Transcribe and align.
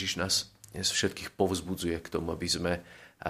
Ježiš 0.00 0.16
nás 0.16 0.48
dnes 0.72 0.88
všetkých 0.88 1.36
povzbudzuje 1.36 2.00
k 2.00 2.08
tomu, 2.08 2.32
aby 2.32 2.48
sme 2.48 2.80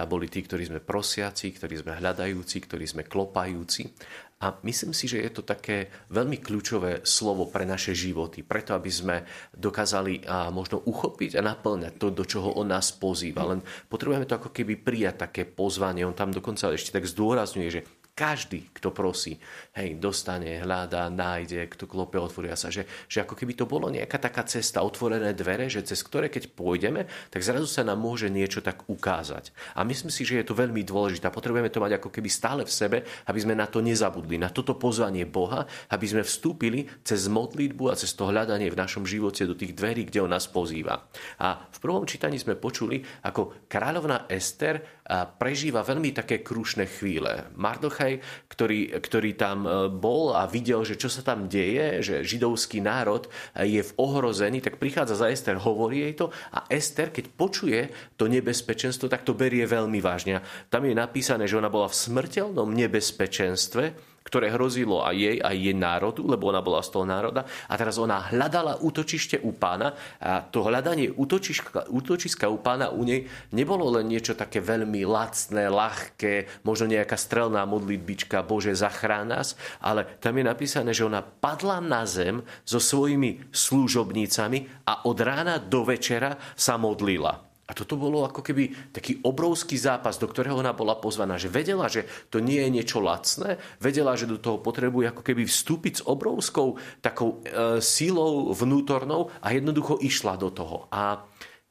boli 0.07 0.31
tí, 0.31 0.39
ktorí 0.39 0.71
sme 0.71 0.79
prosiaci, 0.79 1.51
ktorí 1.51 1.83
sme 1.83 1.99
hľadajúci, 1.99 2.63
ktorí 2.63 2.87
sme 2.87 3.03
klopajúci. 3.03 3.91
A 4.39 4.55
myslím 4.63 4.95
si, 4.95 5.11
že 5.11 5.19
je 5.19 5.35
to 5.35 5.43
také 5.43 5.91
veľmi 6.15 6.39
kľúčové 6.39 7.03
slovo 7.03 7.51
pre 7.51 7.67
naše 7.67 7.91
životy, 7.91 8.47
preto 8.47 8.71
aby 8.71 8.87
sme 8.87 9.27
dokázali 9.51 10.23
možno 10.55 10.79
uchopiť 10.79 11.35
a 11.35 11.43
naplňať 11.43 11.99
to, 11.99 12.07
do 12.07 12.23
čoho 12.23 12.55
on 12.55 12.71
nás 12.71 12.95
pozýva. 12.95 13.51
Len 13.51 13.59
potrebujeme 13.91 14.23
to 14.23 14.39
ako 14.39 14.55
keby 14.55 14.79
prijať 14.79 15.27
také 15.27 15.43
pozvanie. 15.43 16.07
On 16.07 16.15
tam 16.15 16.31
dokonca 16.31 16.71
ešte 16.71 16.95
tak 16.95 17.03
zdôrazňuje, 17.03 17.67
že 17.67 17.83
každý, 18.21 18.69
kto 18.69 18.93
prosí, 18.93 19.41
hej, 19.73 19.97
dostane, 19.97 20.61
hľadá, 20.61 21.09
nájde, 21.09 21.65
kto 21.73 21.89
klope, 21.89 22.21
otvoria 22.21 22.53
sa. 22.53 22.69
Že, 22.69 22.85
že 23.09 23.25
ako 23.25 23.33
keby 23.33 23.57
to 23.57 23.65
bolo 23.65 23.89
nejaká 23.89 24.21
taká 24.21 24.45
cesta, 24.45 24.85
otvorené 24.85 25.33
dvere, 25.33 25.65
že 25.73 25.81
cez 25.81 26.05
ktoré 26.05 26.29
keď 26.29 26.53
pôjdeme, 26.53 27.09
tak 27.33 27.41
zrazu 27.41 27.65
sa 27.65 27.81
nám 27.81 27.97
môže 27.97 28.29
niečo 28.29 28.61
tak 28.61 28.85
ukázať. 28.85 29.49
A 29.73 29.81
myslím 29.81 30.13
si, 30.13 30.21
že 30.21 30.37
je 30.37 30.45
to 30.45 30.53
veľmi 30.53 30.85
dôležité. 30.85 31.33
Potrebujeme 31.33 31.73
to 31.73 31.81
mať 31.81 31.97
ako 31.97 32.13
keby 32.13 32.29
stále 32.29 32.61
v 32.61 32.69
sebe, 32.69 32.97
aby 33.25 33.39
sme 33.41 33.57
na 33.57 33.65
to 33.65 33.81
nezabudli, 33.81 34.37
na 34.37 34.53
toto 34.53 34.77
pozvanie 34.77 35.25
Boha, 35.25 35.65
aby 35.89 36.05
sme 36.05 36.21
vstúpili 36.21 36.85
cez 37.01 37.25
modlitbu 37.25 37.89
a 37.89 37.97
cez 37.97 38.13
to 38.13 38.29
hľadanie 38.29 38.69
v 38.69 38.77
našom 38.77 39.01
živote 39.01 39.49
do 39.49 39.57
tých 39.57 39.73
dverí, 39.73 40.05
kde 40.05 40.21
On 40.21 40.29
nás 40.29 40.45
pozýva. 40.45 41.09
A 41.41 41.65
v 41.73 41.77
prvom 41.81 42.05
čítaní 42.05 42.37
sme 42.37 42.53
počuli, 42.53 43.01
ako 43.25 43.65
kráľovná 43.65 44.29
Ester 44.29 45.01
prežíva 45.41 45.81
veľmi 45.81 46.13
také 46.13 46.43
krušné 46.43 46.87
chvíle. 46.87 47.49
Mardochaj, 47.55 48.10
ktorý, 48.51 48.99
ktorý 48.99 49.31
tam 49.39 49.63
e, 49.63 49.69
bol 49.87 50.35
a 50.35 50.43
videl, 50.49 50.83
že 50.83 50.99
čo 50.99 51.07
sa 51.07 51.23
tam 51.23 51.47
deje, 51.47 52.03
že 52.03 52.15
židovský 52.27 52.83
národ 52.83 53.29
je 53.55 53.79
v 53.79 53.95
ohrození, 53.95 54.59
tak 54.59 54.81
prichádza 54.81 55.15
za 55.15 55.31
Ester, 55.31 55.55
hovorí 55.61 56.03
jej 56.03 56.13
to 56.17 56.33
a 56.51 56.67
Ester, 56.67 57.13
keď 57.13 57.25
počuje 57.31 57.79
to 58.17 58.27
nebezpečenstvo, 58.27 59.07
tak 59.07 59.23
to 59.23 59.37
berie 59.37 59.63
veľmi 59.63 60.01
vážne. 60.03 60.43
Tam 60.67 60.83
je 60.83 60.97
napísané, 60.97 61.45
že 61.45 61.55
ona 61.55 61.71
bola 61.71 61.87
v 61.87 61.95
smrteľnom 61.95 62.73
nebezpečenstve, 62.73 64.10
ktoré 64.21 64.53
hrozilo 64.53 65.01
aj 65.01 65.15
jej, 65.17 65.37
aj 65.41 65.55
jej 65.57 65.75
národu, 65.75 66.23
lebo 66.25 66.49
ona 66.49 66.61
bola 66.61 66.85
z 66.85 66.89
toho 66.93 67.05
národa. 67.05 67.45
A 67.67 67.73
teraz 67.75 67.97
ona 67.97 68.31
hľadala 68.31 68.79
útočište 68.79 69.41
u 69.41 69.51
pána 69.53 69.93
a 70.21 70.45
to 70.45 70.63
hľadanie 70.63 71.11
útočiska, 71.11 71.89
útočiska 71.89 72.45
u 72.47 72.61
pána 72.61 72.93
u 72.93 73.01
nej 73.01 73.25
nebolo 73.51 73.89
len 73.91 74.07
niečo 74.07 74.37
také 74.37 74.61
veľmi 74.61 75.03
lacné, 75.03 75.67
ľahké, 75.67 76.63
možno 76.63 76.89
nejaká 76.89 77.17
strelná 77.17 77.65
modlitbička, 77.65 78.45
Bože, 78.45 78.73
zachrán 78.77 79.33
nás, 79.33 79.59
ale 79.81 80.05
tam 80.21 80.37
je 80.37 80.45
napísané, 80.45 80.91
že 80.93 81.05
ona 81.05 81.21
padla 81.21 81.81
na 81.81 82.05
zem 82.05 82.45
so 82.63 82.79
svojimi 82.79 83.51
služobnícami 83.51 84.87
a 84.87 85.05
od 85.05 85.17
rána 85.19 85.57
do 85.59 85.83
večera 85.85 86.37
sa 86.55 86.77
modlila. 86.77 87.50
A 87.71 87.77
toto 87.77 87.95
bolo 87.95 88.27
ako 88.27 88.43
keby 88.43 88.91
taký 88.91 89.23
obrovský 89.23 89.79
zápas, 89.79 90.19
do 90.19 90.27
ktorého 90.27 90.59
ona 90.59 90.75
bola 90.75 90.99
pozvaná, 90.99 91.39
že 91.39 91.47
vedela, 91.47 91.87
že 91.87 92.03
to 92.27 92.43
nie 92.43 92.59
je 92.59 92.67
niečo 92.67 92.99
lacné, 92.99 93.55
vedela, 93.79 94.19
že 94.19 94.27
do 94.27 94.35
toho 94.35 94.59
potrebuje 94.59 95.15
ako 95.15 95.23
keby 95.23 95.47
vstúpiť 95.47 96.03
s 96.03 96.05
obrovskou 96.05 96.75
takou 96.99 97.39
e, 97.47 97.79
sílou 97.79 98.51
vnútornou 98.51 99.31
a 99.39 99.55
jednoducho 99.55 100.03
išla 100.03 100.35
do 100.35 100.51
toho. 100.51 100.91
A 100.91 101.23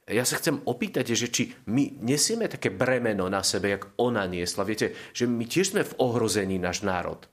ja 0.09 0.25
sa 0.25 0.41
chcem 0.41 0.57
opýtať, 0.65 1.13
že 1.13 1.29
či 1.29 1.53
my 1.69 2.01
nesieme 2.01 2.49
také 2.49 2.73
bremeno 2.73 3.29
na 3.29 3.45
sebe, 3.45 3.77
jak 3.77 3.93
ona 4.01 4.25
niesla. 4.25 4.65
Viete, 4.65 4.97
že 5.13 5.29
my 5.29 5.45
tiež 5.45 5.77
sme 5.77 5.85
v 5.85 5.97
ohrození 6.01 6.57
náš 6.57 6.81
národ 6.81 7.29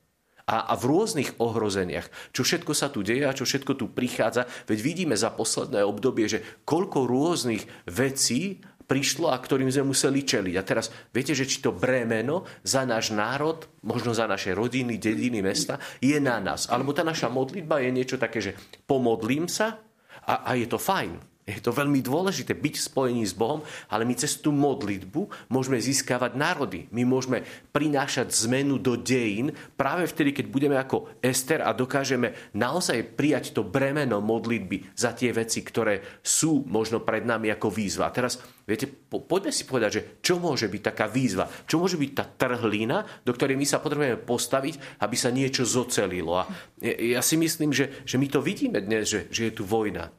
a, 0.48 0.72
a 0.72 0.74
v 0.80 0.88
rôznych 0.88 1.36
ohrozeniach. 1.36 2.08
Čo 2.32 2.40
všetko 2.40 2.72
sa 2.72 2.88
tu 2.88 3.04
deje 3.04 3.28
a 3.28 3.36
čo 3.36 3.44
všetko 3.44 3.76
tu 3.76 3.92
prichádza. 3.92 4.48
Veď 4.64 4.78
vidíme 4.80 5.12
za 5.12 5.28
posledné 5.28 5.84
obdobie, 5.84 6.24
že 6.24 6.64
koľko 6.64 7.04
rôznych 7.04 7.68
vecí 7.84 8.64
prišlo 8.88 9.28
a 9.28 9.36
ktorým 9.36 9.68
sme 9.68 9.92
museli 9.92 10.24
čeliť. 10.24 10.54
A 10.56 10.64
teraz 10.64 10.88
viete, 11.12 11.36
že 11.36 11.44
či 11.44 11.60
to 11.60 11.76
bremeno 11.76 12.48
za 12.64 12.88
náš 12.88 13.12
národ, 13.12 13.68
možno 13.84 14.16
za 14.16 14.24
naše 14.24 14.56
rodiny, 14.56 14.96
dediny, 14.96 15.44
mesta, 15.44 15.76
je 16.00 16.16
na 16.16 16.40
nás. 16.40 16.72
Alebo 16.72 16.96
tá 16.96 17.04
naša 17.04 17.28
modlitba 17.28 17.84
je 17.84 17.92
niečo 17.92 18.16
také, 18.16 18.40
že 18.40 18.56
pomodlím 18.88 19.44
sa 19.44 19.76
a, 20.24 20.48
a 20.48 20.56
je 20.56 20.64
to 20.64 20.80
fajn. 20.80 21.27
Je 21.48 21.64
to 21.64 21.72
veľmi 21.72 22.04
dôležité 22.04 22.52
byť 22.52 22.74
v 22.76 22.86
spojení 22.92 23.24
s 23.24 23.32
Bohom, 23.32 23.64
ale 23.88 24.04
my 24.04 24.12
cez 24.12 24.36
tú 24.36 24.52
modlitbu 24.52 25.48
môžeme 25.48 25.80
získavať 25.80 26.36
národy. 26.36 26.84
My 26.92 27.08
môžeme 27.08 27.40
prinášať 27.72 28.28
zmenu 28.44 28.76
do 28.76 29.00
dejín 29.00 29.56
práve 29.72 30.04
vtedy, 30.04 30.36
keď 30.36 30.46
budeme 30.52 30.76
ako 30.76 31.16
Ester 31.24 31.64
a 31.64 31.72
dokážeme 31.72 32.52
naozaj 32.52 33.16
prijať 33.16 33.56
to 33.56 33.64
bremeno 33.64 34.20
modlitby 34.20 34.92
za 34.92 35.16
tie 35.16 35.32
veci, 35.32 35.64
ktoré 35.64 36.20
sú 36.20 36.68
možno 36.68 37.00
pred 37.00 37.24
nami 37.24 37.48
ako 37.48 37.72
výzva. 37.72 38.12
A 38.12 38.14
teraz, 38.14 38.36
viete, 38.68 38.84
po, 38.84 39.24
poďme 39.24 39.56
si 39.56 39.64
povedať, 39.64 39.90
že 39.96 40.02
čo 40.20 40.36
môže 40.36 40.68
byť 40.68 40.82
taká 40.84 41.08
výzva, 41.08 41.48
čo 41.64 41.80
môže 41.80 41.96
byť 41.96 42.10
tá 42.12 42.28
trhlina, 42.28 43.08
do 43.24 43.32
ktorej 43.32 43.56
my 43.56 43.64
sa 43.64 43.80
potrebujeme 43.80 44.20
postaviť, 44.20 45.00
aby 45.00 45.16
sa 45.16 45.32
niečo 45.32 45.64
zocelilo. 45.64 46.44
A 46.44 46.44
ja 46.84 47.24
si 47.24 47.40
myslím, 47.40 47.72
že, 47.72 48.04
že 48.04 48.20
my 48.20 48.28
to 48.28 48.44
vidíme 48.44 48.84
dnes, 48.84 49.08
že, 49.08 49.32
že 49.32 49.48
je 49.48 49.56
tu 49.56 49.64
vojna 49.64 50.12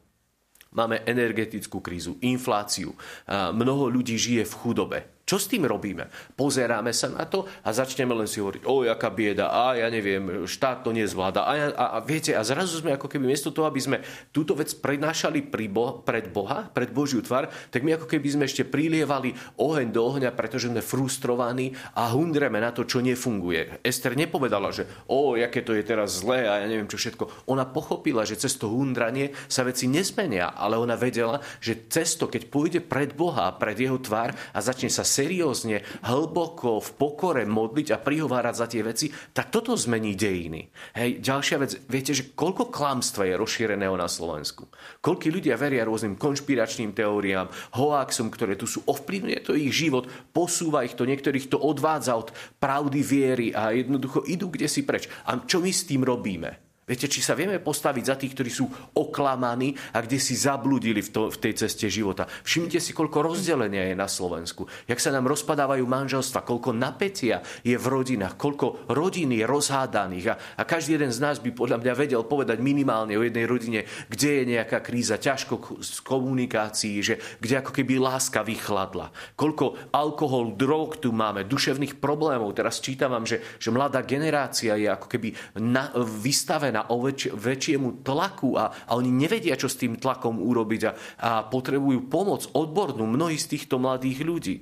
Máme 0.70 1.02
energetickú 1.02 1.82
krízu, 1.82 2.14
infláciu. 2.22 2.94
Mnoho 3.30 3.90
ľudí 3.90 4.14
žije 4.14 4.46
v 4.46 4.54
chudobe. 4.54 4.98
Čo 5.30 5.38
s 5.38 5.46
tým 5.46 5.62
robíme? 5.62 6.10
Pozeráme 6.34 6.90
sa 6.90 7.06
na 7.06 7.22
to 7.22 7.46
a 7.62 7.70
začneme 7.70 8.10
len 8.18 8.26
si 8.26 8.42
hovoriť, 8.42 8.66
o, 8.66 8.82
jaká 8.82 9.14
bieda, 9.14 9.46
a 9.54 9.78
ja 9.78 9.86
neviem, 9.86 10.42
štát 10.42 10.82
to 10.82 10.90
nezvláda. 10.90 11.46
A, 11.46 11.70
a, 11.70 11.84
a 11.94 11.98
viete, 12.02 12.34
a 12.34 12.42
zrazu 12.42 12.82
sme 12.82 12.98
ako 12.98 13.06
keby 13.06 13.30
miesto 13.30 13.54
toho, 13.54 13.70
aby 13.70 13.78
sme 13.78 14.02
túto 14.34 14.58
vec 14.58 14.74
prenášali 14.74 15.46
pri 15.46 15.70
Bo, 15.70 16.02
pred 16.02 16.34
Boha, 16.34 16.66
pred 16.66 16.90
Božiu 16.90 17.22
tvar, 17.22 17.46
tak 17.70 17.86
my 17.86 17.94
ako 17.94 18.10
keby 18.10 18.26
sme 18.26 18.44
ešte 18.50 18.66
prilievali 18.66 19.30
oheň 19.54 19.94
do 19.94 20.02
ohňa, 20.02 20.34
pretože 20.34 20.66
sme 20.66 20.82
frustrovaní 20.82 21.78
a 21.94 22.10
hundreme 22.10 22.58
na 22.58 22.74
to, 22.74 22.82
čo 22.82 22.98
nefunguje. 22.98 23.86
Ester 23.86 24.18
nepovedala, 24.18 24.74
že 24.74 24.90
o, 25.06 25.38
jaké 25.38 25.62
to 25.62 25.78
je 25.78 25.86
teraz 25.86 26.26
zlé 26.26 26.50
a 26.50 26.58
ja 26.58 26.66
neviem 26.66 26.90
čo 26.90 26.98
všetko. 26.98 27.46
Ona 27.54 27.70
pochopila, 27.70 28.26
že 28.26 28.34
cez 28.34 28.58
to 28.58 28.66
hundranie 28.66 29.30
sa 29.46 29.62
veci 29.62 29.86
nezmenia, 29.86 30.58
ale 30.58 30.74
ona 30.74 30.98
vedela, 30.98 31.38
že 31.62 31.86
cesto, 31.86 32.26
keď 32.26 32.50
pôjde 32.50 32.80
pred 32.82 33.14
Boha, 33.14 33.54
pred 33.54 33.78
jeho 33.78 33.94
tvár 34.02 34.34
a 34.50 34.58
začne 34.58 34.90
sa 34.90 35.06
seriózne, 35.20 35.84
hlboko, 36.08 36.80
v 36.80 36.90
pokore 36.96 37.44
modliť 37.44 37.88
a 37.92 38.00
prihovárať 38.00 38.54
za 38.56 38.66
tie 38.66 38.80
veci, 38.80 39.06
tak 39.36 39.52
toto 39.52 39.76
zmení 39.76 40.16
dejiny. 40.16 40.72
Hej, 40.96 41.20
ďalšia 41.20 41.56
vec, 41.60 41.76
viete, 41.84 42.16
že 42.16 42.32
koľko 42.32 42.72
klamstva 42.72 43.28
je 43.28 43.36
rozšíreného 43.36 43.92
na 44.00 44.08
Slovensku? 44.08 44.72
Koľko 45.04 45.28
ľudia 45.28 45.60
veria 45.60 45.84
rôznym 45.84 46.16
konšpiračným 46.16 46.96
teóriám, 46.96 47.52
hoaxom, 47.76 48.32
ktoré 48.32 48.56
tu 48.56 48.64
sú, 48.64 48.80
ovplyvňuje 48.88 49.40
to 49.44 49.52
ich 49.52 49.76
život, 49.76 50.08
posúva 50.32 50.88
ich 50.88 50.96
to, 50.96 51.04
niektorých 51.04 51.52
to 51.52 51.60
odvádza 51.60 52.16
od 52.16 52.32
pravdy 52.56 53.00
viery 53.04 53.46
a 53.52 53.76
jednoducho 53.76 54.24
idú 54.24 54.48
kde 54.48 54.70
si 54.70 54.88
preč. 54.88 55.10
A 55.28 55.36
čo 55.44 55.60
my 55.60 55.68
s 55.68 55.84
tým 55.84 56.00
robíme? 56.00 56.69
Viete, 56.90 57.06
či 57.06 57.22
sa 57.22 57.38
vieme 57.38 57.62
postaviť 57.62 58.02
za 58.02 58.18
tých, 58.18 58.34
ktorí 58.34 58.50
sú 58.50 58.66
oklamaní 58.98 59.78
a 59.94 60.02
kde 60.02 60.18
si 60.18 60.34
zabludili 60.34 60.98
v, 60.98 61.10
to, 61.14 61.22
v 61.30 61.38
tej 61.38 61.54
ceste 61.62 61.86
života. 61.86 62.26
Všimnite 62.26 62.82
si, 62.82 62.90
koľko 62.90 63.30
rozdelenia 63.30 63.86
je 63.86 63.94
na 63.94 64.10
Slovensku. 64.10 64.66
Jak 64.90 64.98
sa 64.98 65.14
nám 65.14 65.30
rozpadávajú 65.30 65.86
manželstva, 65.86 66.42
koľko 66.42 66.74
napätia 66.74 67.46
je 67.62 67.78
v 67.78 67.86
rodinách, 67.86 68.34
koľko 68.34 68.90
rodín 68.90 69.30
je 69.30 69.46
rozhádaných. 69.46 70.26
A, 70.34 70.34
a 70.58 70.62
každý 70.66 70.98
jeden 70.98 71.14
z 71.14 71.22
nás 71.22 71.38
by 71.38 71.54
podľa 71.54 71.78
mňa 71.78 71.94
vedel 71.94 72.26
povedať 72.26 72.58
minimálne 72.58 73.14
o 73.14 73.22
jednej 73.22 73.46
rodine, 73.46 73.86
kde 74.10 74.42
je 74.42 74.50
nejaká 74.58 74.82
kríza, 74.82 75.14
ťažko 75.14 75.78
z 75.78 76.02
komunikácií, 76.02 76.98
že 77.06 77.22
kde 77.38 77.62
ako 77.62 77.70
keby 77.70 78.02
láska 78.02 78.42
vychladla. 78.42 79.14
Koľko 79.38 79.94
alkohol, 79.94 80.58
drog 80.58 80.98
tu 80.98 81.14
máme, 81.14 81.46
duševných 81.46 82.02
problémov. 82.02 82.50
Teraz 82.58 82.82
čítam 82.82 83.14
vám, 83.14 83.30
že, 83.30 83.38
že 83.62 83.70
mladá 83.70 84.02
generácia 84.02 84.74
je 84.74 84.90
ako 84.90 85.06
keby 85.06 85.38
na, 85.62 85.94
vystavená 85.94 86.79
vystavená 86.80 86.88
o 86.88 86.96
väč- 87.04 87.32
väčšiemu 87.32 88.00
tlaku 88.02 88.56
a, 88.56 88.72
a 88.88 88.92
oni 88.96 89.10
nevedia, 89.12 89.58
čo 89.58 89.68
s 89.68 89.76
tým 89.76 90.00
tlakom 90.00 90.40
urobiť 90.40 90.82
a, 90.86 90.92
a 91.20 91.30
potrebujú 91.44 92.08
pomoc 92.08 92.48
odbornú 92.56 93.04
mnohí 93.04 93.36
z 93.36 93.56
týchto 93.56 93.76
mladých 93.76 94.18
ľudí. 94.24 94.56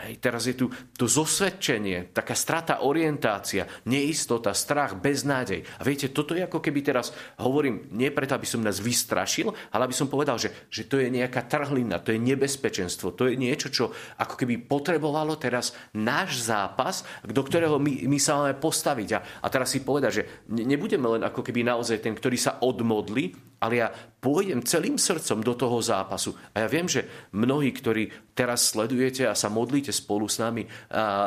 Hej, 0.00 0.16
teraz 0.16 0.48
je 0.48 0.56
tu 0.56 0.66
to 0.96 1.04
zosvedčenie, 1.04 2.16
taká 2.16 2.32
strata 2.32 2.88
orientácia, 2.88 3.68
neistota, 3.84 4.56
strach, 4.56 4.96
beznádej. 4.96 5.60
A 5.76 5.82
viete, 5.84 6.08
toto 6.08 6.32
je 6.32 6.48
ako 6.48 6.64
keby 6.64 6.80
teraz, 6.80 7.12
hovorím, 7.36 7.92
nie 7.92 8.08
preto, 8.08 8.32
aby 8.32 8.48
som 8.48 8.64
nás 8.64 8.80
vystrašil, 8.80 9.52
ale 9.76 9.84
aby 9.84 9.96
som 9.96 10.08
povedal, 10.08 10.40
že, 10.40 10.68
že 10.72 10.88
to 10.88 10.96
je 10.96 11.12
nejaká 11.12 11.44
trhlina, 11.44 12.00
to 12.00 12.16
je 12.16 12.20
nebezpečenstvo, 12.22 13.12
to 13.12 13.28
je 13.28 13.36
niečo, 13.36 13.68
čo 13.68 13.84
ako 14.16 14.40
keby 14.40 14.64
potrebovalo 14.64 15.36
teraz 15.36 15.76
náš 15.92 16.48
zápas, 16.48 17.04
do 17.20 17.44
ktorého 17.44 17.76
my, 17.76 18.08
my 18.08 18.16
sa 18.16 18.40
máme 18.40 18.56
postaviť. 18.56 19.08
A, 19.12 19.20
a 19.20 19.46
teraz 19.52 19.68
si 19.68 19.84
povedať, 19.84 20.12
že 20.16 20.26
nebudeme 20.48 21.18
len 21.18 21.22
ako 21.28 21.44
keby 21.44 21.60
naozaj 21.60 22.00
ten, 22.00 22.16
ktorý 22.16 22.40
sa 22.40 22.56
odmodli, 22.64 23.49
ale 23.60 23.84
ja 23.84 23.88
pôjdem 23.92 24.64
celým 24.64 24.96
srdcom 24.96 25.44
do 25.44 25.52
toho 25.52 25.78
zápasu. 25.84 26.32
A 26.56 26.64
ja 26.64 26.68
viem, 26.68 26.88
že 26.88 27.28
mnohí, 27.36 27.70
ktorí 27.70 28.32
teraz 28.32 28.72
sledujete 28.72 29.28
a 29.28 29.36
sa 29.36 29.52
modlíte 29.52 29.92
spolu 29.92 30.26
s 30.26 30.40
nami 30.40 30.64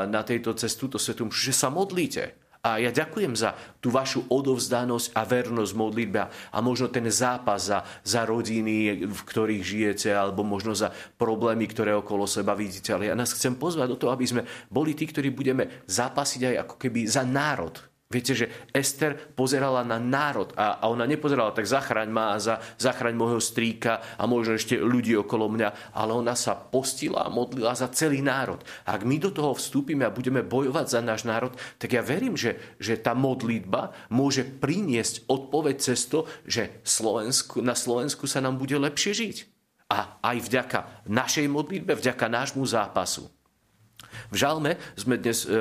na 0.10 0.22
tejto 0.26 0.58
cestu, 0.58 0.90
to 0.90 0.98
svetu, 0.98 1.30
že 1.30 1.54
sa 1.54 1.70
modlíte. 1.70 2.42
A 2.64 2.80
ja 2.80 2.96
ďakujem 2.96 3.36
za 3.36 3.52
tú 3.84 3.92
vašu 3.92 4.24
odovzdanosť 4.32 5.20
a 5.20 5.28
vernosť 5.28 5.74
modlitbe 5.76 6.22
a 6.32 6.58
možno 6.64 6.88
ten 6.88 7.04
zápas 7.12 7.68
za, 7.68 7.84
za 8.08 8.24
rodiny, 8.24 9.04
v 9.04 9.22
ktorých 9.28 9.60
žijete, 9.60 10.16
alebo 10.16 10.48
možno 10.48 10.72
za 10.72 10.88
problémy, 11.20 11.68
ktoré 11.68 11.92
okolo 11.92 12.24
seba 12.24 12.56
vidíte. 12.56 12.96
Ale 12.96 13.12
ja 13.12 13.20
nás 13.20 13.36
chcem 13.36 13.60
pozvať 13.60 13.92
do 13.92 14.00
toho, 14.00 14.16
aby 14.16 14.24
sme 14.24 14.48
boli 14.72 14.96
tí, 14.96 15.04
ktorí 15.04 15.36
budeme 15.36 15.84
zápasiť 15.92 16.56
aj 16.56 16.56
ako 16.64 16.76
keby 16.80 17.04
za 17.04 17.28
národ, 17.28 17.76
Viete, 18.14 18.38
že 18.38 18.70
Ester 18.70 19.18
pozerala 19.18 19.82
na 19.82 19.98
národ 19.98 20.54
a, 20.54 20.78
a 20.78 20.86
ona 20.86 21.10
nepozerala 21.10 21.50
tak 21.50 21.66
zachraň 21.66 22.14
ma 22.14 22.38
a 22.38 22.38
za, 22.38 22.62
zachraň 22.78 23.18
môjho 23.18 23.42
strýka 23.42 24.22
a 24.22 24.30
možno 24.30 24.54
ešte 24.54 24.78
ľudí 24.78 25.18
okolo 25.18 25.50
mňa, 25.50 25.98
ale 25.98 26.14
ona 26.14 26.38
sa 26.38 26.54
postila 26.54 27.26
a 27.26 27.34
modlila 27.34 27.74
za 27.74 27.90
celý 27.90 28.22
národ. 28.22 28.62
Ak 28.86 29.02
my 29.02 29.18
do 29.18 29.34
toho 29.34 29.58
vstúpime 29.58 30.06
a 30.06 30.14
budeme 30.14 30.46
bojovať 30.46 30.86
za 30.86 31.02
náš 31.02 31.26
národ, 31.26 31.58
tak 31.82 31.98
ja 31.98 32.06
verím, 32.06 32.38
že, 32.38 32.78
že 32.78 33.02
tá 33.02 33.18
modlitba 33.18 34.14
môže 34.14 34.46
priniesť 34.46 35.26
odpoveď 35.26 35.76
cez 35.82 36.06
to, 36.06 36.30
že 36.46 36.86
Slovensku, 36.86 37.66
na 37.66 37.74
Slovensku 37.74 38.30
sa 38.30 38.38
nám 38.38 38.62
bude 38.62 38.78
lepšie 38.78 39.18
žiť. 39.18 39.38
A 39.90 40.22
aj 40.22 40.38
vďaka 40.46 40.80
našej 41.10 41.50
modlitbe, 41.50 41.98
vďaka 41.98 42.30
nášmu 42.30 42.62
zápasu. 42.70 43.30
V 44.32 44.36
žalme 44.36 44.78
sme 44.96 45.20
dnes 45.20 45.46
e, 45.46 45.54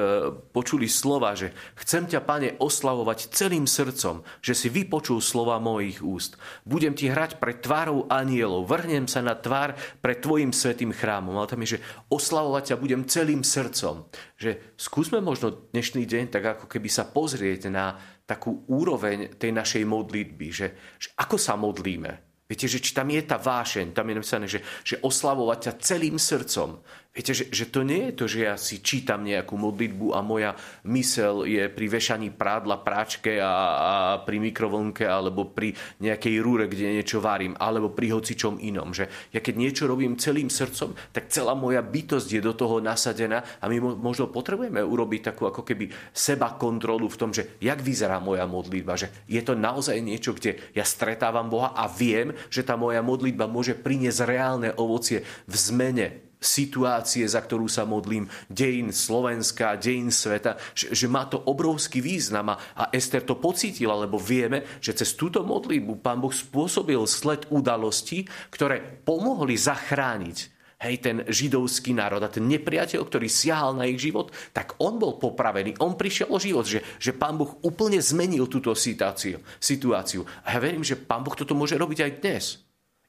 počuli 0.52 0.86
slova, 0.86 1.32
že 1.32 1.52
chcem 1.80 2.08
ťa, 2.08 2.20
pane, 2.22 2.48
oslavovať 2.60 3.32
celým 3.32 3.64
srdcom, 3.66 4.22
že 4.44 4.54
si 4.54 4.68
vypočul 4.68 5.18
slova 5.18 5.58
mojich 5.58 6.00
úst. 6.04 6.38
Budem 6.62 6.92
ti 6.92 7.08
hrať 7.10 7.40
pred 7.40 7.60
tvárou 7.60 8.06
anielov, 8.08 8.68
vrhnem 8.68 9.10
sa 9.10 9.24
na 9.24 9.34
tvár 9.34 9.74
pred 10.00 10.20
tvojim 10.20 10.54
svetým 10.54 10.94
chrámom. 10.94 11.34
Ale 11.36 11.50
tam 11.50 11.62
je, 11.64 11.78
že 11.78 11.82
oslavovať 12.08 12.72
ťa 12.72 12.76
budem 12.80 13.02
celým 13.08 13.42
srdcom. 13.42 14.06
Že 14.38 14.76
skúsme 14.76 15.18
možno 15.18 15.72
dnešný 15.74 16.06
deň 16.06 16.24
tak 16.30 16.44
ako 16.58 16.66
keby 16.70 16.88
sa 16.88 17.08
pozrieť 17.08 17.72
na 17.72 17.96
takú 18.22 18.64
úroveň 18.70 19.36
tej 19.36 19.50
našej 19.52 19.84
modlitby, 19.84 20.48
že, 20.48 20.68
že 20.96 21.08
ako 21.18 21.36
sa 21.36 21.58
modlíme. 21.58 22.32
Viete, 22.52 22.68
že 22.68 22.84
či 22.84 22.92
tam 22.92 23.08
je 23.08 23.22
tá 23.24 23.40
vášeň, 23.40 23.96
tam 23.96 24.12
je 24.12 24.14
napísané, 24.20 24.44
že, 24.44 24.60
že 24.84 25.00
oslavovať 25.00 25.58
ťa 25.68 25.72
celým 25.80 26.20
srdcom, 26.20 26.84
Viete, 27.12 27.36
že, 27.36 27.52
že 27.52 27.68
to 27.68 27.84
nie 27.84 28.08
je 28.08 28.12
to, 28.16 28.24
že 28.24 28.40
ja 28.40 28.56
si 28.56 28.80
čítam 28.80 29.20
nejakú 29.20 29.52
modlitbu 29.60 30.16
a 30.16 30.24
moja 30.24 30.56
mysel 30.88 31.44
je 31.44 31.68
pri 31.68 31.92
vešaní 31.92 32.32
prádla, 32.32 32.80
práčke 32.80 33.36
a, 33.36 33.52
a 33.52 33.92
pri 34.24 34.40
mikrovlnke 34.40 35.04
alebo 35.04 35.52
pri 35.52 35.76
nejakej 36.00 36.40
rúre, 36.40 36.72
kde 36.72 36.96
niečo 36.96 37.20
varím, 37.20 37.52
alebo 37.60 37.92
pri 37.92 38.16
hocičom 38.16 38.64
inom. 38.64 38.96
Že 38.96 39.12
ja 39.28 39.44
keď 39.44 39.54
niečo 39.60 39.84
robím 39.84 40.16
celým 40.16 40.48
srdcom, 40.48 40.96
tak 41.12 41.28
celá 41.28 41.52
moja 41.52 41.84
bytosť 41.84 42.32
je 42.32 42.40
do 42.40 42.56
toho 42.56 42.80
nasadená 42.80 43.44
a 43.60 43.68
my 43.68 43.76
možno 43.92 44.32
potrebujeme 44.32 44.80
urobiť 44.80 45.36
takú 45.36 45.44
ako 45.44 45.68
keby 45.68 45.92
seba 46.16 46.56
kontrolu 46.56 47.12
v 47.12 47.20
tom, 47.20 47.28
že 47.28 47.60
jak 47.60 47.84
vyzerá 47.84 48.24
moja 48.24 48.48
modlitba, 48.48 48.96
že 48.96 49.12
je 49.28 49.44
to 49.44 49.52
naozaj 49.52 50.00
niečo, 50.00 50.32
kde 50.32 50.56
ja 50.72 50.88
stretávam 50.88 51.52
Boha 51.52 51.76
a 51.76 51.92
viem, 51.92 52.32
že 52.48 52.64
tá 52.64 52.72
moja 52.72 53.04
modlitba 53.04 53.44
môže 53.44 53.76
priniesť 53.76 54.24
reálne 54.24 54.72
ovocie 54.80 55.20
v 55.44 55.54
zmene 55.60 56.31
situácie, 56.42 57.24
za 57.24 57.38
ktorú 57.38 57.70
sa 57.70 57.86
modlím, 57.86 58.26
dejin 58.50 58.90
Slovenska, 58.90 59.78
dejin 59.78 60.10
sveta, 60.10 60.58
že, 60.74 60.90
že 60.90 61.06
má 61.06 61.30
to 61.30 61.38
obrovský 61.38 62.02
význam 62.02 62.52
a, 62.52 62.58
a 62.74 62.84
Ester 62.90 63.22
to 63.22 63.38
pocítila, 63.38 63.94
lebo 63.94 64.18
vieme, 64.18 64.66
že 64.82 64.92
cez 64.92 65.14
túto 65.14 65.46
modlitbu 65.46 66.02
pán 66.02 66.18
Boh 66.18 66.34
spôsobil 66.34 66.98
sled 67.06 67.46
udalostí, 67.48 68.26
ktoré 68.50 68.82
pomohli 69.06 69.54
zachrániť 69.54 70.52
hej, 70.82 70.94
ten 70.98 71.16
židovský 71.30 71.94
národ 71.94 72.20
a 72.20 72.28
ten 72.28 72.44
nepriateľ, 72.50 73.00
ktorý 73.06 73.30
siahal 73.30 73.78
na 73.78 73.86
ich 73.86 74.02
život, 74.02 74.34
tak 74.50 74.74
on 74.82 74.98
bol 74.98 75.16
popravený, 75.16 75.78
on 75.78 75.94
prišiel 75.94 76.34
o 76.34 76.42
život, 76.42 76.66
že, 76.66 76.82
že 76.98 77.14
pán 77.14 77.38
Boh 77.38 77.62
úplne 77.62 78.02
zmenil 78.02 78.50
túto 78.50 78.74
situáciu, 78.74 79.38
situáciu. 79.62 80.26
A 80.42 80.58
ja 80.58 80.58
verím, 80.58 80.82
že 80.82 80.98
pán 80.98 81.22
Boh 81.22 81.38
toto 81.38 81.54
môže 81.54 81.78
robiť 81.78 81.98
aj 82.02 82.12
dnes. 82.18 82.44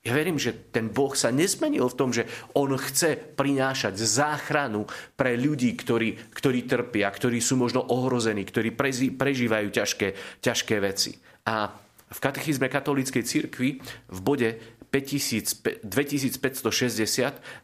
Ja 0.03 0.19
verím, 0.19 0.35
že 0.35 0.51
ten 0.51 0.91
Boh 0.91 1.15
sa 1.15 1.31
nezmenil 1.31 1.87
v 1.87 1.95
tom, 1.95 2.11
že 2.11 2.27
On 2.59 2.67
chce 2.75 3.15
prinášať 3.15 3.95
záchranu 3.95 4.83
pre 5.15 5.39
ľudí, 5.39 5.71
ktorí, 5.79 6.19
ktorí 6.35 6.67
trpia, 6.67 7.07
ktorí 7.07 7.39
sú 7.39 7.55
možno 7.55 7.87
ohrození, 7.87 8.43
ktorí 8.43 8.75
prežívajú 9.15 9.67
ťažké, 9.71 10.07
ťažké 10.43 10.75
veci. 10.83 11.15
A 11.47 11.71
v 12.13 12.19
katechizme 12.19 12.67
katolíckej 12.67 13.23
cirkvi 13.23 13.79
v 14.11 14.19
bode 14.19 14.72
2560 14.93 16.37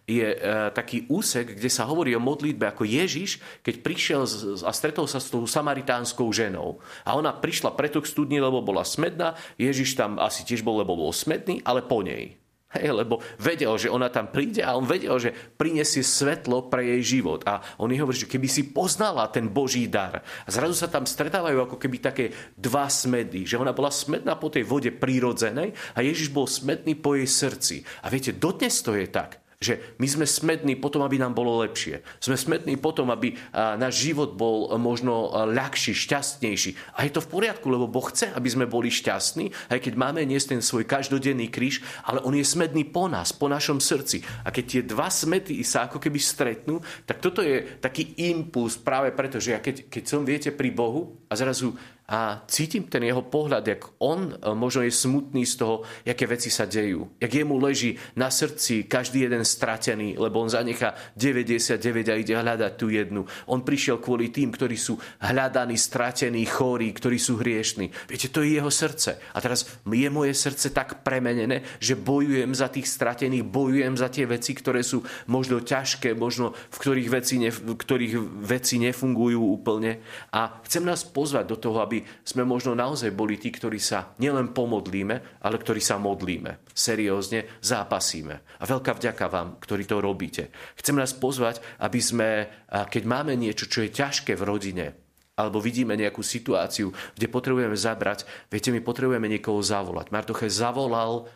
je 0.09 0.27
e, 0.33 0.37
taký 0.73 1.05
úsek, 1.05 1.53
kde 1.53 1.69
sa 1.69 1.85
hovorí 1.85 2.17
o 2.17 2.21
modlitbe 2.23 2.65
ako 2.73 2.89
Ježiš, 2.89 3.37
keď 3.61 3.75
prišiel 3.85 4.25
a 4.65 4.71
stretol 4.73 5.05
sa 5.05 5.21
s 5.21 5.29
tou 5.29 5.45
samaritánskou 5.45 6.25
ženou. 6.33 6.81
A 7.05 7.13
ona 7.13 7.29
prišla 7.29 7.77
preto 7.77 8.01
k 8.01 8.09
studni, 8.09 8.41
lebo 8.41 8.65
bola 8.65 8.81
smedná. 8.81 9.37
Ježiš 9.61 9.93
tam 9.93 10.17
asi 10.17 10.41
tiež 10.41 10.65
bol, 10.65 10.81
lebo 10.81 10.97
bol 10.97 11.13
smedný, 11.13 11.61
ale 11.61 11.85
po 11.85 12.01
nej. 12.01 12.48
Hej, 12.69 12.94
lebo 12.94 13.18
vedel, 13.42 13.74
že 13.81 13.89
ona 13.89 14.13
tam 14.13 14.30
príde 14.30 14.62
a 14.62 14.77
on 14.77 14.86
vedel, 14.86 15.18
že 15.18 15.33
prinesie 15.33 16.06
svetlo 16.06 16.69
pre 16.69 16.86
jej 16.86 17.18
život. 17.18 17.42
A 17.50 17.66
on 17.81 17.89
jej 17.89 17.98
hovorí, 17.98 18.13
že 18.13 18.30
keby 18.30 18.45
si 18.45 18.69
poznala 18.69 19.25
ten 19.33 19.50
Boží 19.50 19.89
dar. 19.89 20.21
A 20.21 20.50
zrazu 20.54 20.77
sa 20.77 20.86
tam 20.86 21.10
stretávajú 21.10 21.66
ako 21.66 21.81
keby 21.81 21.98
také 21.98 22.30
dva 22.54 22.86
smedy. 22.86 23.50
Že 23.50 23.66
ona 23.66 23.74
bola 23.74 23.89
smedná 23.89 24.38
po 24.38 24.54
tej 24.54 24.69
vode 24.69 24.94
prírodzenej 24.94 25.74
a 25.98 26.06
Ježiš 26.06 26.30
bol 26.30 26.45
smedný 26.45 26.94
po 26.94 27.18
jej 27.18 27.25
srdci. 27.25 27.75
A 28.06 28.13
viete, 28.13 28.38
dodnes 28.38 28.86
to 28.86 28.94
je 28.94 29.10
tak 29.10 29.48
že 29.59 30.00
my 30.00 30.07
sme 30.07 30.23
smední 30.23 30.79
potom, 30.79 31.03
aby 31.03 31.19
nám 31.19 31.35
bolo 31.35 31.59
lepšie. 31.59 32.00
Sme 32.23 32.39
smední 32.39 32.79
potom, 32.79 33.11
aby 33.11 33.35
náš 33.51 34.07
život 34.07 34.39
bol 34.39 34.71
možno 34.79 35.35
ľahší, 35.35 35.91
šťastnejší. 35.91 36.95
A 36.95 37.03
je 37.03 37.11
to 37.11 37.19
v 37.19 37.27
poriadku, 37.27 37.67
lebo 37.67 37.91
Boh 37.91 38.07
chce, 38.07 38.31
aby 38.31 38.47
sme 38.47 38.71
boli 38.71 38.88
šťastní, 38.88 39.51
aj 39.67 39.83
keď 39.83 39.94
máme 40.00 40.23
niesť 40.23 40.56
ten 40.56 40.61
svoj 40.63 40.88
každodenný 40.88 41.51
kríž, 41.51 41.83
ale 42.07 42.23
On 42.23 42.31
je 42.31 42.47
smedný 42.47 42.88
po 42.88 43.11
nás, 43.11 43.35
po 43.35 43.51
našom 43.51 43.83
srdci. 43.83 44.23
A 44.47 44.50
keď 44.56 44.63
tie 44.63 44.81
dva 44.88 45.11
smety 45.11 45.59
sa 45.67 45.91
ako 45.91 46.00
keby 46.00 46.23
stretnú, 46.23 46.79
tak 47.03 47.19
toto 47.19 47.44
je 47.44 47.83
taký 47.83 48.15
impuls 48.31 48.79
práve 48.79 49.11
preto, 49.11 49.44
že 49.44 49.53
ja 49.53 49.59
keď, 49.59 49.91
keď 49.91 50.03
som, 50.07 50.23
viete, 50.23 50.56
pri 50.56 50.71
Bohu 50.71 51.19
a 51.27 51.35
zrazu 51.35 51.75
a 52.09 52.41
cítim 52.50 52.89
ten 52.89 53.06
jeho 53.06 53.21
pohľad, 53.21 53.61
jak 53.61 53.85
on 54.01 54.33
e, 54.33 54.53
možno 54.57 54.81
je 54.81 54.89
smutný 54.89 55.45
z 55.45 55.61
toho, 55.61 55.85
aké 56.01 56.25
veci 56.25 56.50
sa 56.50 56.65
dejú. 56.65 57.21
Jak 57.21 57.29
jemu 57.29 57.61
leží 57.61 58.01
na 58.17 58.33
srdci 58.33 58.89
každý 58.89 59.29
jeden 59.29 59.45
stratený, 59.45 60.17
lebo 60.17 60.41
on 60.41 60.50
zanechá 60.50 60.97
99 61.13 62.09
a 62.09 62.16
ide 62.18 62.33
hľadať 62.33 62.71
tú 62.81 62.89
jednu. 62.89 63.30
On 63.45 63.61
prišiel 63.61 64.01
kvôli 64.01 64.33
tým, 64.33 64.49
ktorí 64.49 64.73
sú 64.73 64.97
hľadaní, 65.21 65.78
stratení, 65.78 66.42
chorí, 66.49 66.89
ktorí 66.97 67.21
sú 67.21 67.37
hriešní. 67.37 67.94
Viete, 68.09 68.33
to 68.33 68.42
je 68.42 68.57
jeho 68.57 68.73
srdce. 68.73 69.21
A 69.21 69.37
teraz 69.37 69.69
je 69.85 70.09
moje 70.09 70.33
srdce 70.33 70.73
tak 70.73 71.06
premenené, 71.06 71.61
že 71.78 71.94
bojujem 71.94 72.57
za 72.57 72.73
tých 72.73 72.89
stratených, 72.89 73.45
bojujem 73.45 73.94
za 73.94 74.09
tie 74.09 74.25
veci, 74.25 74.57
ktoré 74.57 74.81
sú 74.81 75.06
možno 75.30 75.61
ťažké, 75.61 76.18
možno 76.18 76.57
v 76.73 76.78
ktorých 76.81 77.09
veci, 77.13 77.37
ne, 77.37 77.54
v 77.54 77.78
ktorých 77.78 78.18
veci 78.42 78.81
nefungujú 78.81 79.37
úplne. 79.45 80.01
A 80.33 80.57
chcem 80.66 80.81
nás 80.81 81.06
pozvať 81.06 81.54
do 81.54 81.57
toho, 81.61 81.85
aby 81.85 81.98
sme 82.25 82.44
možno 82.45 82.75
naozaj 82.75 83.15
boli 83.15 83.39
tí, 83.39 83.53
ktorí 83.53 83.77
sa 83.77 84.15
nielen 84.19 84.51
pomodlíme, 84.56 85.41
ale 85.44 85.56
ktorí 85.57 85.79
sa 85.79 86.01
modlíme. 86.01 86.68
Seriózne 86.71 87.59
zápasíme. 87.63 88.59
A 88.59 88.63
veľká 88.68 88.95
vďaka 88.95 89.25
vám, 89.29 89.59
ktorí 89.61 89.83
to 89.87 90.01
robíte. 90.01 90.49
Chcem 90.79 90.97
nás 90.97 91.13
pozvať, 91.15 91.59
aby 91.83 91.99
sme, 92.01 92.29
keď 92.68 93.03
máme 93.06 93.35
niečo, 93.35 93.69
čo 93.69 93.83
je 93.85 93.94
ťažké 93.94 94.33
v 94.39 94.47
rodine, 94.47 94.85
alebo 95.39 95.63
vidíme 95.63 95.95
nejakú 95.95 96.19
situáciu, 96.19 96.91
kde 97.15 97.27
potrebujeme 97.31 97.75
zabrať, 97.77 98.27
viete, 98.51 98.75
my 98.75 98.83
potrebujeme 98.83 99.27
niekoho 99.31 99.63
zavolať. 99.63 100.11
Martoche 100.11 100.51
zavolal 100.51 101.27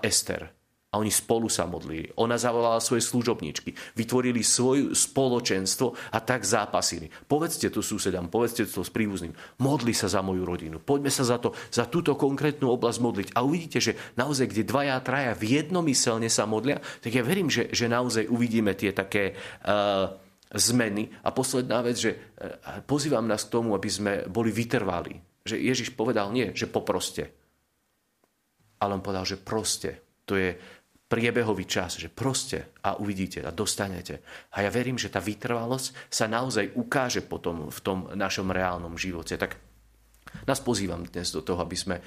Ester 0.00 0.59
a 0.90 0.98
oni 0.98 1.10
spolu 1.14 1.46
sa 1.46 1.70
modlili. 1.70 2.10
Ona 2.18 2.34
zavolala 2.34 2.82
svoje 2.82 3.06
služobničky. 3.06 3.94
Vytvorili 3.94 4.42
svoje 4.42 4.90
spoločenstvo 4.90 5.94
a 6.10 6.18
tak 6.18 6.42
zápasili. 6.42 7.06
Povedzte 7.30 7.70
to 7.70 7.78
susedám, 7.78 8.26
povedzte 8.26 8.66
to 8.66 8.82
s 8.82 8.90
príbuzným. 8.90 9.30
Modli 9.62 9.94
sa 9.94 10.10
za 10.10 10.18
moju 10.18 10.42
rodinu. 10.42 10.82
Poďme 10.82 11.14
sa 11.14 11.22
za, 11.22 11.38
to, 11.38 11.54
za 11.70 11.86
túto 11.86 12.18
konkrétnu 12.18 12.74
oblasť 12.74 12.98
modliť. 13.06 13.28
A 13.38 13.46
uvidíte, 13.46 13.78
že 13.78 13.94
naozaj, 14.18 14.50
kde 14.50 14.66
dvaja 14.66 14.98
traja 14.98 15.38
v 15.38 15.62
jednomyselne 15.62 16.26
sa 16.26 16.42
modlia, 16.50 16.82
tak 16.98 17.14
ja 17.14 17.22
verím, 17.22 17.46
že, 17.46 17.70
že 17.70 17.86
naozaj 17.86 18.26
uvidíme 18.26 18.74
tie 18.74 18.90
také 18.90 19.38
uh, 19.62 20.10
zmeny. 20.50 21.06
A 21.22 21.30
posledná 21.30 21.86
vec, 21.86 22.02
že 22.02 22.18
uh, 22.18 22.82
pozývam 22.82 23.30
nás 23.30 23.46
k 23.46 23.54
tomu, 23.54 23.78
aby 23.78 23.86
sme 23.86 24.12
boli 24.26 24.50
vytrvali. 24.50 25.46
Že 25.46 25.54
Ježiš 25.54 25.94
povedal 25.94 26.34
nie, 26.34 26.50
že 26.50 26.66
poproste. 26.66 27.30
Ale 28.82 28.98
on 28.98 29.06
povedal, 29.06 29.22
že 29.22 29.38
proste. 29.38 30.02
To 30.26 30.34
je 30.34 30.54
priebehový 31.10 31.66
čas, 31.66 31.98
že 31.98 32.06
proste 32.06 32.70
a 32.86 32.94
uvidíte 32.94 33.42
a 33.42 33.50
dostanete. 33.50 34.22
A 34.54 34.62
ja 34.62 34.70
verím, 34.70 34.94
že 34.94 35.10
tá 35.10 35.18
vytrvalosť 35.18 36.06
sa 36.06 36.30
naozaj 36.30 36.78
ukáže 36.78 37.26
potom 37.26 37.66
v 37.66 37.80
tom 37.82 37.98
našom 38.14 38.54
reálnom 38.54 38.94
živote. 38.94 39.34
Tak 39.34 39.58
Nás 40.46 40.62
pozývam 40.62 41.02
dnes 41.02 41.34
do 41.34 41.42
toho, 41.42 41.58
aby 41.58 41.74
sme 41.74 41.96
e, 41.98 42.02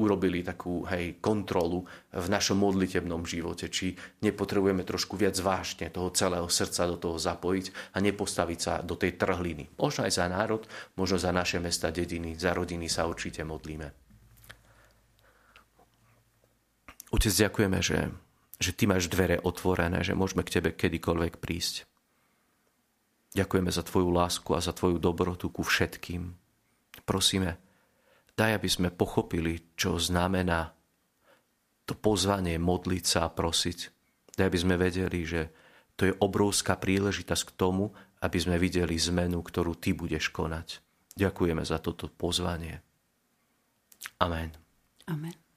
urobili 0.00 0.40
takú 0.40 0.80
hej, 0.88 1.20
kontrolu 1.20 1.84
v 2.08 2.26
našom 2.32 2.56
modlitebnom 2.56 3.28
živote, 3.28 3.68
či 3.68 3.92
nepotrebujeme 4.24 4.80
trošku 4.80 5.20
viac 5.20 5.36
vážne 5.38 5.92
toho 5.92 6.08
celého 6.16 6.48
srdca 6.48 6.88
do 6.88 6.96
toho 6.96 7.16
zapojiť 7.20 7.92
a 7.94 8.00
nepostaviť 8.00 8.58
sa 8.58 8.74
do 8.80 8.96
tej 8.96 9.20
trhliny. 9.20 9.68
Možno 9.76 10.08
aj 10.08 10.12
za 10.16 10.26
národ, 10.32 10.64
možno 10.96 11.20
za 11.20 11.30
naše 11.36 11.60
mesta, 11.60 11.92
dediny, 11.92 12.34
za 12.34 12.56
rodiny 12.56 12.88
sa 12.88 13.04
určite 13.04 13.44
modlíme. 13.44 13.92
Otec, 17.10 17.34
ďakujeme, 17.34 17.78
že, 17.82 18.08
že 18.60 18.76
Ty 18.76 18.92
máš 18.92 19.08
dvere 19.08 19.40
otvorené, 19.40 20.04
že 20.04 20.12
môžeme 20.12 20.44
k 20.44 20.60
Tebe 20.60 20.70
kedykoľvek 20.76 21.40
prísť. 21.40 21.88
Ďakujeme 23.32 23.70
za 23.72 23.82
Tvoju 23.82 24.12
lásku 24.12 24.52
a 24.52 24.60
za 24.60 24.76
Tvoju 24.76 25.00
dobrotu 25.00 25.48
ku 25.48 25.64
všetkým 25.64 26.36
prosíme, 27.10 27.58
daj, 28.38 28.62
aby 28.62 28.68
sme 28.70 28.94
pochopili, 28.94 29.74
čo 29.74 29.98
znamená 29.98 30.70
to 31.82 31.98
pozvanie 31.98 32.54
modliť 32.54 33.04
sa 33.04 33.26
a 33.26 33.34
prosiť. 33.34 33.78
Daj, 34.38 34.46
aby 34.46 34.58
sme 34.62 34.78
vedeli, 34.78 35.26
že 35.26 35.50
to 35.98 36.06
je 36.06 36.14
obrovská 36.22 36.78
príležitosť 36.78 37.50
k 37.50 37.56
tomu, 37.58 37.90
aby 38.22 38.38
sme 38.38 38.62
videli 38.62 38.94
zmenu, 38.94 39.42
ktorú 39.42 39.74
Ty 39.74 39.98
budeš 39.98 40.30
konať. 40.30 40.78
Ďakujeme 41.18 41.66
za 41.66 41.82
toto 41.82 42.06
pozvanie. 42.06 42.78
Amen. 44.22 44.54
Amen. 45.10 45.49